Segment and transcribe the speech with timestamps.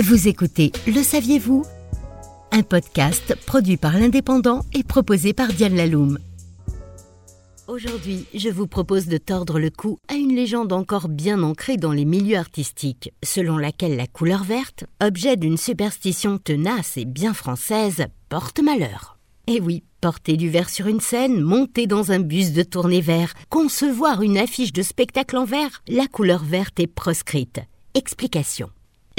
[0.00, 1.64] Vous écoutez Le saviez-vous?
[2.52, 6.20] Un podcast produit par l'Indépendant et proposé par Diane Laloum.
[7.66, 11.90] Aujourd'hui, je vous propose de tordre le cou à une légende encore bien ancrée dans
[11.90, 18.06] les milieux artistiques, selon laquelle la couleur verte, objet d'une superstition tenace et bien française,
[18.28, 19.18] porte malheur.
[19.48, 23.34] Eh oui, porter du vert sur une scène, monter dans un bus de tournée vert,
[23.50, 27.58] concevoir une affiche de spectacle en vert, la couleur verte est proscrite.
[27.94, 28.70] Explication.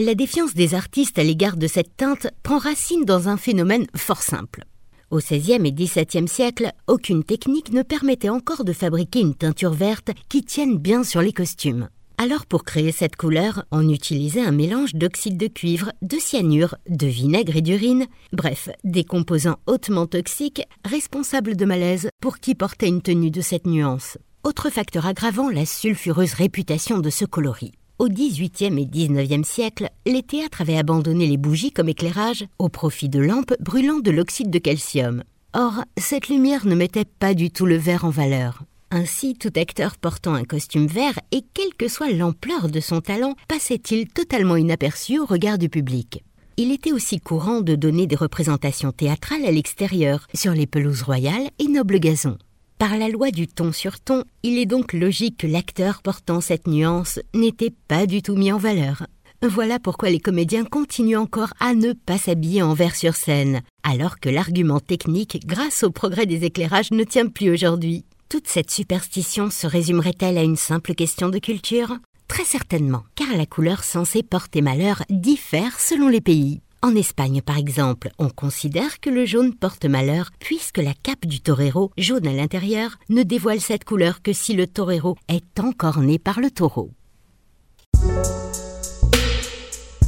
[0.01, 4.21] La défiance des artistes à l'égard de cette teinte prend racine dans un phénomène fort
[4.21, 4.63] simple.
[5.11, 10.11] Au XVIe et XVIIe siècle, aucune technique ne permettait encore de fabriquer une teinture verte
[10.29, 11.89] qui tienne bien sur les costumes.
[12.17, 17.07] Alors pour créer cette couleur, on utilisait un mélange d'oxyde de cuivre, de cyanure, de
[17.07, 23.01] vinaigre et d'urine, bref, des composants hautement toxiques responsables de malaise pour qui portait une
[23.01, 24.17] tenue de cette nuance.
[24.45, 27.73] Autre facteur aggravant, la sulfureuse réputation de ce coloris.
[27.99, 33.09] Au XVIIIe et XIXe siècle, les théâtres avaient abandonné les bougies comme éclairage au profit
[33.09, 35.21] de lampes brûlant de l'oxyde de calcium.
[35.53, 38.63] Or, cette lumière ne mettait pas du tout le vert en valeur.
[38.89, 43.35] Ainsi, tout acteur portant un costume vert, et quelle que soit l'ampleur de son talent,
[43.49, 46.23] passait-il totalement inaperçu au regard du public.
[46.55, 51.49] Il était aussi courant de donner des représentations théâtrales à l'extérieur, sur les pelouses royales
[51.59, 52.37] et nobles gazons.
[52.79, 56.65] Par la loi du ton sur ton, il est donc logique que l'acteur portant cette
[56.65, 59.05] nuance n'était pas du tout mis en valeur.
[59.41, 64.21] Voilà pourquoi les comédiens continuent encore à ne pas s'habiller en vert sur scène, alors
[64.21, 68.05] que l'argument technique, grâce au progrès des éclairages, ne tient plus aujourd'hui.
[68.29, 71.97] Toute cette superstition se résumerait-elle à une simple question de culture?
[72.29, 76.61] Très certainement, car la couleur censée porter malheur diffère selon les pays.
[76.81, 81.41] En Espagne, par exemple, on considère que le jaune porte malheur puisque la cape du
[81.41, 86.19] torero, jaune à l'intérieur, ne dévoile cette couleur que si le torero est encore né
[86.19, 86.91] par le taureau.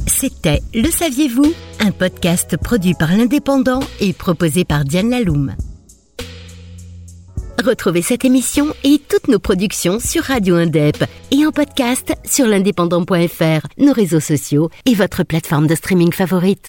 [0.06, 1.52] C'était Le Saviez-vous?
[1.80, 5.54] Un podcast produit par l'Indépendant et proposé par Diane Laloum.
[7.62, 13.66] Retrouvez cette émission et toutes nos productions sur Radio Indep et en podcast sur l'indépendant.fr,
[13.78, 16.58] nos réseaux sociaux et votre plateforme de streaming favorite.